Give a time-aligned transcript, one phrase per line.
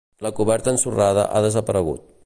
[0.27, 2.09] La coberta ensorrada ha desaparegut.